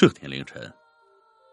[0.00, 0.72] 这天凌晨，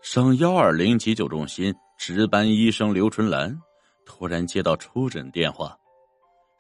[0.04, 3.60] 省幺二零急救中心值班医生刘春兰
[4.06, 5.76] 突然接到出诊电话，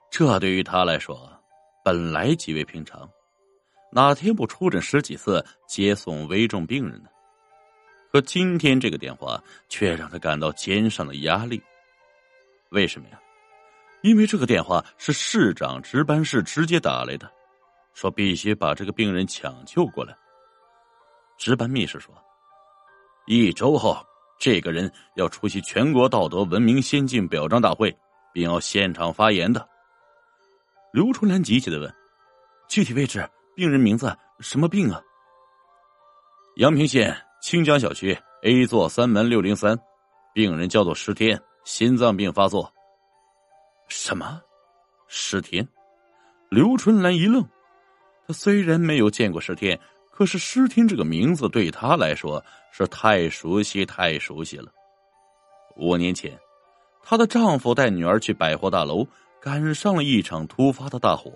[0.09, 1.31] 这对于他来说
[1.83, 3.07] 本来极为平常，
[3.91, 7.09] 哪天不出诊十几次接送危重病人呢？
[8.11, 11.61] 可今天这个电话却让他感到肩上的压力。
[12.69, 13.19] 为什么呀？
[14.01, 17.31] 因为这个电话是市长值班室直接打来的，
[17.93, 20.17] 说必须把这个病人抢救过来。
[21.37, 22.13] 值班秘书说
[23.27, 23.97] ：“一周后，
[24.39, 27.95] 这个人要出席全国道德文明先进表彰大会，
[28.33, 29.67] 并要现场发言的。”
[30.93, 31.93] 刘春兰急切的问
[32.69, 35.01] ：“具体位置、病人名字、什么病啊？”
[36.57, 39.77] 阳平县清江小区 A 座三门六零三，
[40.33, 42.71] 病人叫做石天，心脏病发作。
[43.89, 44.41] 什么？
[45.07, 45.67] 石天？
[46.49, 47.45] 刘春兰一愣，
[48.25, 49.77] 他虽然没有见过石天。
[50.15, 54.71] 可是诗听这个名字对她来说是太熟悉、太熟悉了。
[55.75, 56.39] 五年前，
[57.03, 59.05] 她的丈夫带女儿去百货大楼，
[59.41, 61.33] 赶上了一场突发的大火，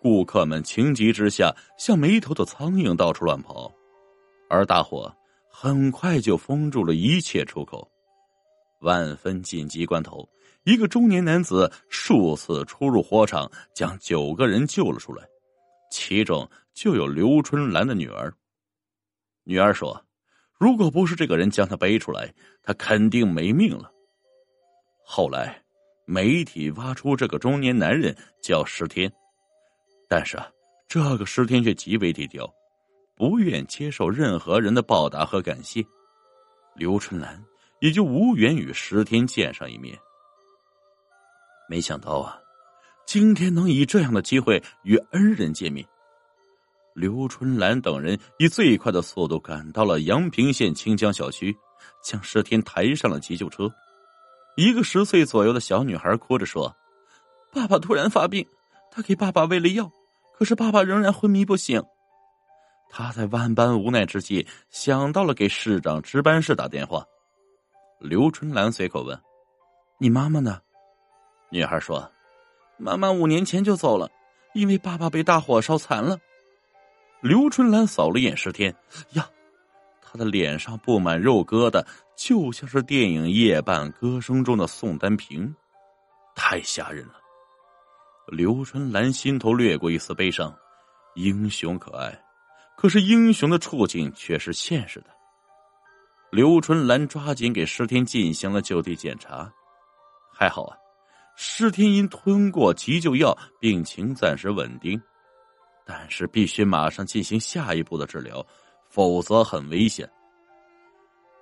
[0.00, 3.70] 顾客们情急之下像没头的苍蝇到处乱跑，
[4.48, 5.14] 而大火
[5.50, 7.86] 很快就封住了一切出口。
[8.80, 10.26] 万分紧急关头，
[10.64, 15.22] 一个中年男子数次出入火场，将九个人救了出来。
[15.90, 16.48] 其中
[16.78, 18.32] 就有刘春兰的女儿。
[19.42, 20.00] 女儿说
[20.60, 23.90] ：“如果不是这个人将她背出来，她肯定没命了。”
[25.04, 25.60] 后来，
[26.04, 29.12] 媒体挖出这个中年男人叫石天，
[30.08, 30.48] 但是啊，
[30.86, 32.48] 这个石天却极为低调，
[33.16, 35.84] 不愿接受任何人的报答和感谢。
[36.76, 37.44] 刘春兰
[37.80, 39.98] 也就无缘与石天见上一面。
[41.68, 42.38] 没想到啊！
[43.04, 45.84] 今天能以这样的机会与恩人见面，
[46.98, 51.56] 刘春兰等人以最快的速度赶到了阳平县清江小区，
[52.02, 53.72] 将石天抬上了急救车。
[54.56, 56.74] 一个十岁左右的小女孩哭着说
[57.54, 58.44] ：“爸爸突然发病，
[58.90, 59.88] 他给爸爸喂了药，
[60.36, 61.80] 可是爸爸仍然昏迷不醒。”
[62.90, 67.04] 他在万般无奈之际，想到了给市长值班室打电话。
[68.00, 69.16] 刘春兰随口问
[70.00, 70.60] ：“你妈妈呢？”
[71.50, 72.10] 女孩说。
[72.76, 74.08] 妈妈五年前就走了，
[74.54, 76.18] 因为爸爸被大火烧残了。
[77.20, 78.74] 刘春兰扫了眼石天，
[79.12, 79.28] 呀，
[80.00, 81.84] 他的脸上布满肉疙瘩，
[82.16, 85.52] 就像是电影《夜半歌声》中的宋丹萍，
[86.36, 87.14] 太吓人了。
[88.28, 90.54] 刘春兰心头掠过一丝悲伤，
[91.16, 92.16] 英雄可爱，
[92.76, 95.06] 可是英雄的处境却是现实的。
[96.30, 99.50] 刘春兰抓紧给石天进行了就地检查，
[100.32, 100.76] 还好啊。
[101.34, 105.00] 施天因吞过急救药，病情暂时稳定，
[105.90, 108.46] 但是必须马上进行下一步的治疗，
[108.90, 110.06] 否则很危险。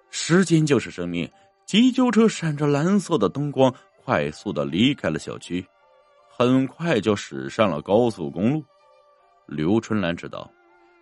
[0.08, 1.28] 时间就是生命，
[1.64, 3.74] 急救车闪着蓝色的灯光，
[4.04, 5.66] 快速的离开了小区，
[6.30, 8.64] 很快就驶上了高速公路。
[9.46, 10.48] 刘春兰知道，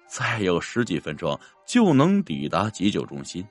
[0.09, 3.47] 再有十几分钟就能抵达急救中心，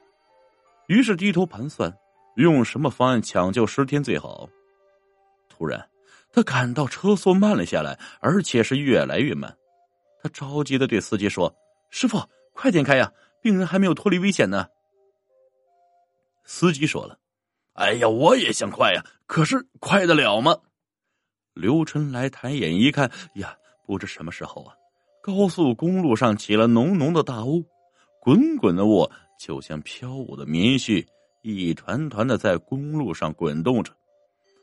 [0.87, 1.95] 于是低头盘算，
[2.37, 4.49] 用什么方案抢救十天最好。
[5.47, 5.87] 突然，
[6.31, 9.55] 他感到车速慢了下来，而且是越来越慢。
[10.23, 11.53] 他着急的对司机说
[11.91, 12.17] ：“师傅，
[12.53, 13.11] 快点开呀，
[13.41, 14.65] 病人还没有脱离危险呢。”
[16.45, 17.19] 司机说了
[17.75, 20.57] ：“哎呀，我也想快呀，可是快得了吗？”
[21.53, 23.53] 刘春来抬眼一看，呀，
[23.85, 24.73] 不知什么时候啊，
[25.21, 27.61] 高速公路上起了浓浓的大雾，
[28.21, 29.05] 滚滚的雾
[29.37, 31.05] 就像飘舞的棉絮，
[31.41, 33.93] 一团团的在公路上滚动着。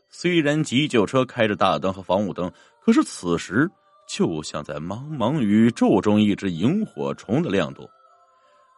[0.09, 2.50] 虽然急救车开着大灯和防雾灯，
[2.81, 3.71] 可是此时
[4.10, 7.88] 就像在茫茫宇宙中一只萤火虫的亮度。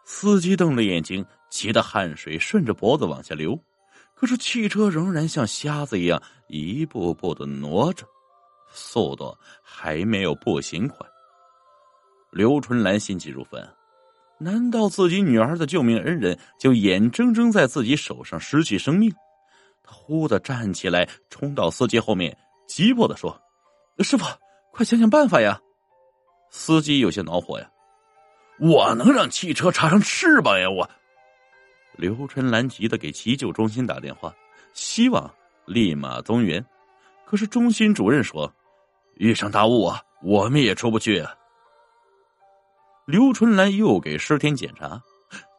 [0.04, 3.58] 司机瞪着眼睛，急得汗水顺着脖子往下流，
[4.14, 8.04] 可是汽车仍然像瞎子一样一步步的挪着，
[8.74, 10.98] 速度还没有步行快。
[12.30, 13.66] 刘春兰心急如焚，
[14.38, 19.10] 难道自己女儿的救命恩人就眼睁睁在自己手上失去生命？
[19.82, 22.36] 他忽的站起来，冲到司机后面，
[22.66, 23.40] 急迫的说
[24.00, 24.24] ：“师傅，
[24.72, 25.60] 快想想办法呀！”
[26.50, 27.70] 司机有些恼火呀
[28.58, 30.90] ：“我能让汽车插上翅膀呀？”我
[31.96, 34.34] 刘春兰急的给急救中心打电话，
[34.74, 35.32] 希望
[35.66, 36.64] 立马增援。
[37.24, 38.52] 可是中心主任说
[39.14, 41.32] ：“遇上大雾啊，我们也出不去啊。”
[43.06, 45.00] 刘春兰又给施天检查，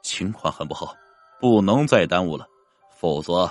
[0.01, 0.94] 情况很不好，
[1.39, 2.45] 不能再耽误了，
[3.00, 3.50] 否则。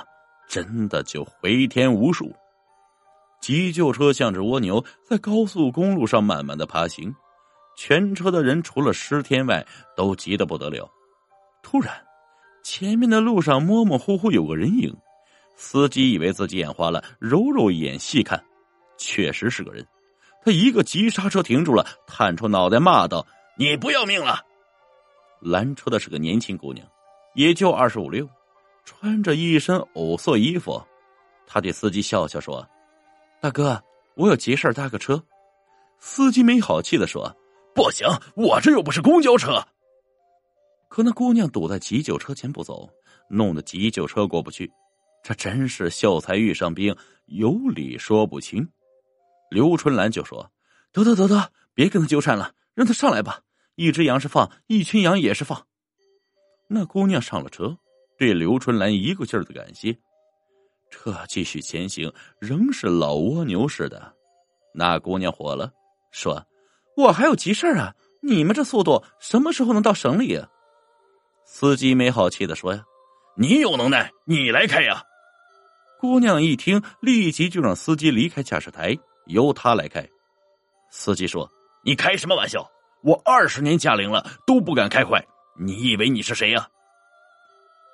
[0.48, 2.30] 真的就回天无术。
[3.42, 7.12] 急救车像只蜗牛，在高速公路上慢慢的爬行，
[7.76, 9.66] 全车的人除了施天外，
[9.96, 10.88] 都急得不得了。
[11.60, 11.92] 突然，
[12.62, 14.96] 前面的路上模模糊糊有个人影。
[15.56, 18.42] 司机以为自己眼花了，揉揉眼细看，
[18.96, 19.86] 确实是个人。
[20.44, 23.26] 他一个急刹车停住了，探出脑袋骂道
[23.58, 24.40] ：“你不要命了！”
[25.40, 26.86] 拦车的是个年轻姑娘，
[27.34, 28.28] 也就二十五六，
[28.84, 30.82] 穿着一身藕色衣服。
[31.46, 32.66] 他对司机笑笑说
[33.42, 33.82] ：“大哥，
[34.14, 35.20] 我有急事搭个车。”
[35.98, 37.36] 司机没好气的说
[37.74, 38.06] ：“不行，
[38.36, 39.60] 我这又不是公交车。”
[40.88, 42.88] 可那姑娘堵在急救车前不走，
[43.28, 44.70] 弄得急救车过不去。
[45.24, 46.94] 这真是秀才遇上兵，
[47.26, 48.68] 有理说不清。
[49.50, 50.48] 刘春兰就说
[50.92, 53.40] ：“得得得得，别跟他纠缠了，让他上来吧。
[53.74, 55.66] 一只羊是放，一群羊也是放。”
[56.70, 57.76] 那姑娘上了车，
[58.16, 59.98] 对刘春兰一个劲儿的感谢。
[60.92, 64.14] 车继续前行，仍是老蜗牛似的。
[64.72, 65.72] 那姑娘火了，
[66.12, 66.46] 说
[66.96, 67.94] ：“我还有急事啊！
[68.22, 70.46] 你们这速度，什么时候能到省里啊？”
[71.44, 72.84] 司机没好气的说：“呀，
[73.36, 75.02] 你有能耐，你来开呀！”
[75.98, 78.96] 姑娘一听，立即就让司机离开驾驶台，
[79.26, 80.06] 由他来开。
[80.90, 81.50] 司机说
[81.84, 82.70] ：“你开什么玩笑？
[83.02, 85.24] 我二十年驾龄了，都不敢开快。
[85.58, 86.68] 你以为你是谁呀？”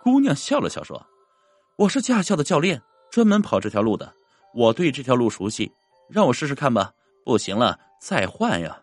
[0.03, 1.05] 姑娘笑了笑说
[1.77, 4.13] ：“我是驾校的教练，专门跑这条路的。
[4.55, 5.71] 我对这条路熟悉，
[6.09, 6.93] 让我试试看吧。
[7.25, 8.83] 不行了，再换呀。”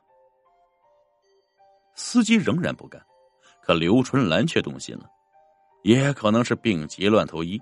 [1.95, 3.01] 司机仍然不干，
[3.63, 5.10] 可刘春兰却动心了，
[5.83, 7.60] 也可能是病急乱投医，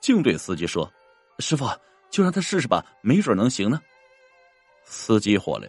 [0.00, 0.90] 竟对司机说。
[1.38, 1.66] 师傅，
[2.10, 3.80] 就让他试试吧，没准能行呢。
[4.84, 5.66] 司机火了，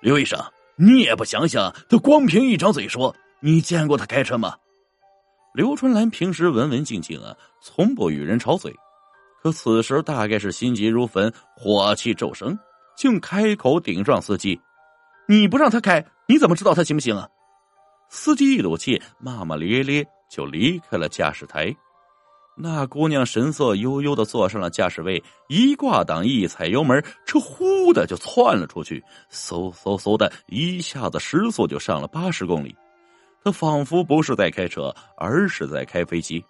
[0.00, 0.38] 刘医生，
[0.76, 4.56] 你也不想想，他光凭一张嘴说，你见过他开车吗？
[5.54, 8.74] 刘春兰平时文文静静啊，从不与人吵嘴，
[9.42, 12.58] 可此时大概是心急如焚，火气骤升，
[12.96, 14.60] 竟开口顶撞司机
[15.28, 17.28] ：“你不让他开，你怎么知道他行不行啊？”
[18.10, 21.74] 司机一赌气，骂骂咧咧就离开了驾驶台。
[22.60, 29.00] 那姑娘神色悠悠的坐上了驾驶位，一挂档，一踩油门，车呼的就窜了出去，
[29.30, 32.74] 嗖嗖嗖的一下子时速就上了八十公里。
[33.44, 36.44] 她仿佛不是在开车，而是在开飞机，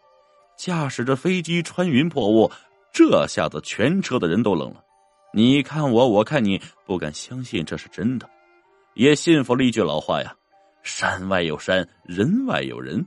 [0.56, 2.50] 驾驶着飞机穿云破雾。
[2.92, 4.84] 这下子全车的人都愣了，
[5.32, 8.28] 你看我，我看你，不敢相信这是真的，
[8.94, 10.34] 也信服了一句老话呀：
[10.82, 13.04] 山外有山，人外有人。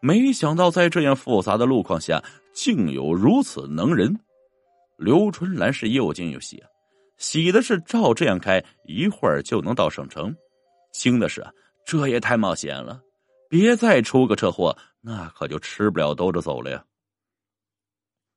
[0.00, 2.22] 没想到在这样复杂的路况下，
[2.52, 4.14] 竟有如此能人。
[4.98, 6.68] 刘春兰是又惊又喜啊，
[7.16, 10.30] 喜的是照这样开，一会儿就能到省城；
[10.92, 11.42] 惊的是
[11.86, 13.00] 这也太冒险了，
[13.48, 16.84] 别再出个车祸，那可就吃不了兜着走了呀。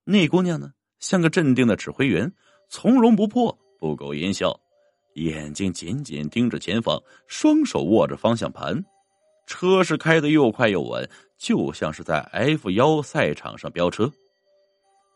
[0.09, 2.31] 那姑娘呢，像个镇定的指挥员，
[2.69, 4.57] 从容不迫，不苟言笑，
[5.15, 8.81] 眼睛紧紧盯着前方，双手握着方向盘。
[9.47, 14.09] 车是开的又快又稳，就像是在 F 幺赛场上飙车。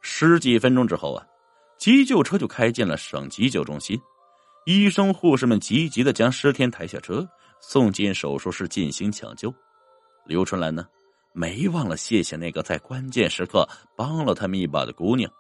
[0.02, 1.26] 十几分钟之后啊，
[1.78, 3.98] 急救车就开进了省急救中心，
[4.66, 7.26] 医生护士们急急的将尸天抬下车，
[7.62, 9.54] 送进手术室进行抢救。
[10.26, 10.86] 刘春兰呢，
[11.34, 15.32] 没忘了谢谢那个在关键时刻帮了他们一把的姑娘。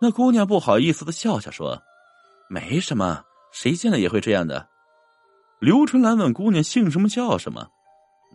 [0.00, 1.80] 那姑娘不好意思的笑笑说
[2.50, 4.68] ：“没什么，谁见了也会这样的。”
[5.60, 7.68] 刘春兰问姑娘姓什么叫什么。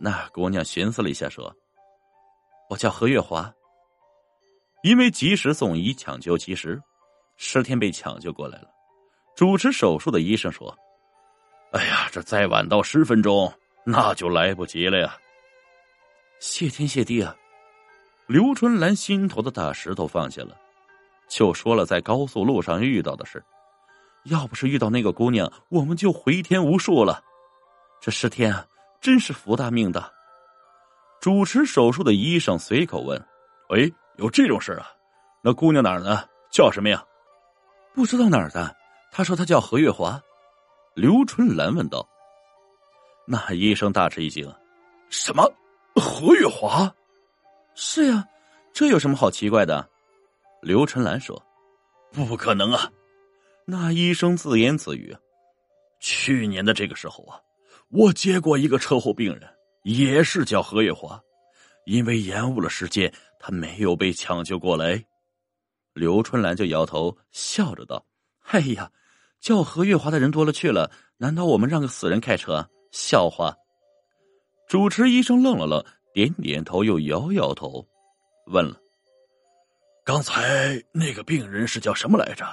[0.00, 1.54] 那姑娘寻思了一下，说
[2.70, 3.52] ：“我叫何月华。
[4.82, 6.80] 因为及时送医抢救及时，
[7.36, 8.68] 十天被抢救过来了。
[9.36, 10.74] 主持手术的医生说
[11.72, 13.52] ：‘哎呀，这再晚到十分钟，
[13.84, 15.14] 那就来不及了呀。’
[16.40, 17.34] 谢天谢地啊！
[18.26, 20.56] 刘春兰心头的大石头放下了，
[21.28, 23.42] 就说了在高速路上遇到的事。
[24.24, 27.22] 要不是遇到那个姑娘，我们就回天无术了。
[28.00, 28.66] 这十天啊！”
[29.00, 30.12] 真是福大命大。
[31.20, 33.24] 主持手术的医生随口问
[33.70, 34.90] ：“喂，有这种事啊？
[35.40, 36.24] 那姑娘哪儿呢？
[36.50, 37.04] 叫什么呀？”
[37.94, 38.76] 不知道哪儿的。
[39.12, 40.20] 他说他叫何月华。
[40.94, 42.06] 刘春兰问道。
[43.24, 44.52] 那医生大吃一惊
[45.10, 45.48] ：“什么？
[45.98, 46.94] 何月华？
[47.74, 48.26] 是呀，
[48.72, 49.88] 这有什么好奇怪的？”
[50.62, 51.40] 刘春兰说
[52.12, 52.90] ：“不可能啊！”
[53.64, 55.16] 那医生自言自语
[56.00, 57.40] ：“去年的这个时候啊。”
[57.90, 59.48] 我接过一个车祸病人，
[59.82, 61.18] 也是叫何月华，
[61.86, 65.02] 因为延误了时间，他没有被抢救过来。
[65.94, 68.04] 刘春兰就摇头，笑着道
[68.50, 68.90] ：“哎呀，
[69.40, 72.68] 叫何月华的人多了去了，难道我们让个死人开车？
[72.90, 73.56] 笑话！”
[74.68, 75.82] 主持医生愣了愣，
[76.12, 77.88] 点点头，又摇摇头，
[78.48, 78.76] 问了
[80.04, 82.44] ：“刚才那个病人是叫什么来着？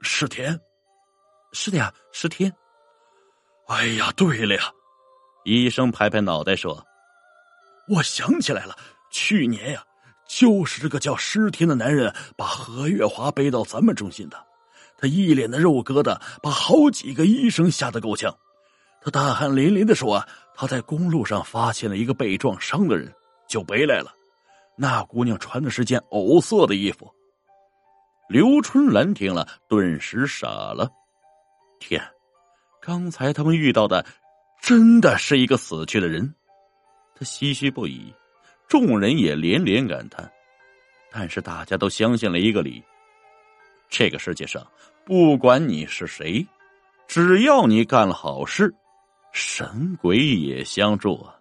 [0.00, 0.58] 石田？
[1.52, 2.50] 是的呀，石田。”
[3.68, 4.62] 哎呀，对了呀！
[5.44, 6.82] 医生拍拍脑袋说
[7.94, 8.74] ：“我想起来了，
[9.10, 9.84] 去年呀，
[10.26, 14.46] 就是这个叫石天的男人把何月华背到咱们中心的。
[14.96, 18.34] 他一脸的肉疙瘩，把好几个医生吓得够呛。
[19.02, 23.12] 他大汗淋漓的说：“他在公路上发现了一个被撞伤的人，
[23.48, 24.14] 就背来了。
[24.76, 27.10] 那姑娘穿的是件藕色的衣服。”
[28.28, 30.88] 刘春兰听了，顿时傻了。
[31.80, 32.00] 天，
[32.80, 34.04] 刚才他们遇到的，
[34.60, 36.32] 真的是一个死去的人。
[37.16, 38.14] 他唏嘘不已，
[38.68, 40.30] 众人也连连感叹。
[41.10, 42.80] 但是大家都相信了一个理：
[43.88, 44.64] 这个世界上。
[45.04, 46.46] 不管你是谁，
[47.08, 48.72] 只要你干了好事，
[49.32, 51.39] 神鬼也相助啊。